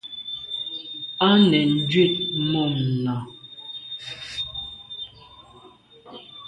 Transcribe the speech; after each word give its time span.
Á 1.27 1.29
nèn 1.49 1.69
njwit 1.79 2.15
mum 2.49 2.73
nà. 3.03 3.15